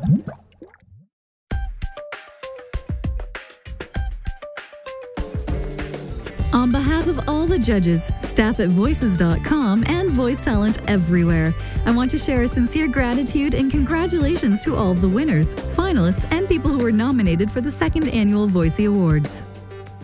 The 7.58 7.64
judges, 7.64 8.04
staff 8.18 8.60
at 8.60 8.68
Voices.com, 8.68 9.84
and 9.88 10.10
voice 10.10 10.42
talent 10.44 10.78
everywhere, 10.86 11.52
I 11.86 11.90
want 11.90 12.10
to 12.12 12.18
share 12.18 12.42
a 12.42 12.48
sincere 12.48 12.86
gratitude 12.88 13.54
and 13.54 13.70
congratulations 13.70 14.62
to 14.64 14.76
all 14.76 14.94
the 14.94 15.08
winners, 15.08 15.54
finalists, 15.54 16.30
and 16.30 16.48
people 16.48 16.70
who 16.70 16.78
were 16.78 16.92
nominated 16.92 17.50
for 17.50 17.60
the 17.60 17.72
second 17.72 18.08
annual 18.08 18.48
Voicey 18.48 18.88
Awards. 18.88 19.42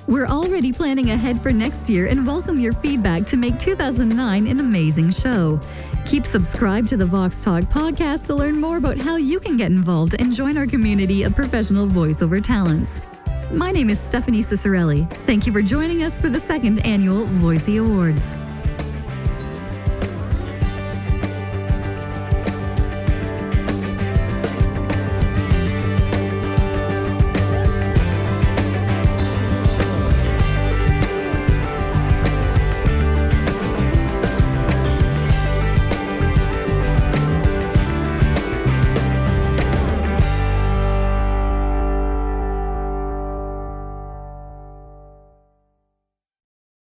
We're 0.06 0.26
already 0.26 0.72
planning 0.72 1.12
ahead 1.12 1.40
for 1.40 1.52
next 1.52 1.88
year 1.88 2.08
and 2.08 2.26
welcome 2.26 2.58
your 2.58 2.72
feedback 2.72 3.24
to 3.26 3.36
make 3.36 3.58
2009 3.58 4.46
an 4.46 4.60
amazing 4.60 5.10
show. 5.10 5.60
Keep 6.06 6.26
subscribed 6.26 6.88
to 6.88 6.96
the 6.96 7.06
Vox 7.06 7.42
Talk 7.42 7.64
podcast 7.64 8.26
to 8.26 8.34
learn 8.34 8.60
more 8.60 8.76
about 8.76 8.98
how 8.98 9.16
you 9.16 9.40
can 9.40 9.56
get 9.56 9.70
involved 9.70 10.16
and 10.18 10.32
join 10.32 10.58
our 10.58 10.66
community 10.66 11.22
of 11.22 11.34
professional 11.34 11.86
voiceover 11.86 12.42
talents. 12.42 13.13
My 13.56 13.70
name 13.70 13.88
is 13.88 14.00
Stephanie 14.00 14.42
Ciccarelli. 14.42 15.08
Thank 15.26 15.46
you 15.46 15.52
for 15.52 15.62
joining 15.62 16.02
us 16.02 16.18
for 16.18 16.28
the 16.28 16.40
second 16.40 16.84
annual 16.84 17.26
Voicey 17.26 17.80
Awards. 17.80 18.43